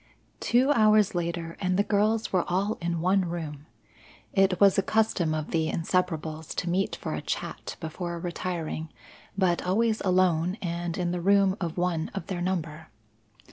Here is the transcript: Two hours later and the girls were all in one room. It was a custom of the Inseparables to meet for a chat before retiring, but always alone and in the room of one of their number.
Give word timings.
Two 0.39 0.71
hours 0.71 1.13
later 1.13 1.55
and 1.61 1.77
the 1.77 1.83
girls 1.83 2.33
were 2.33 2.43
all 2.47 2.79
in 2.81 3.01
one 3.01 3.23
room. 3.29 3.67
It 4.33 4.59
was 4.59 4.79
a 4.79 4.81
custom 4.81 5.35
of 5.35 5.51
the 5.51 5.67
Inseparables 5.69 6.55
to 6.55 6.67
meet 6.71 6.95
for 6.95 7.13
a 7.13 7.21
chat 7.21 7.75
before 7.79 8.17
retiring, 8.17 8.89
but 9.37 9.61
always 9.61 10.01
alone 10.01 10.57
and 10.59 10.97
in 10.97 11.11
the 11.11 11.21
room 11.21 11.55
of 11.61 11.77
one 11.77 12.09
of 12.15 12.25
their 12.25 12.41
number. 12.41 12.87